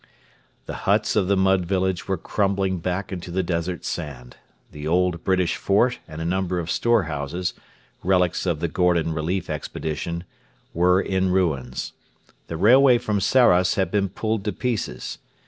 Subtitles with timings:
[0.65, 4.35] The huts of the mud village were crumbling back into the desert sand.
[4.71, 7.53] The old British fort and a number of storehouses
[8.03, 10.23] relics of the Gordon Relief Expedition
[10.73, 11.93] were in ruins.
[12.47, 15.19] The railway from Sarras had been pulled to pieces.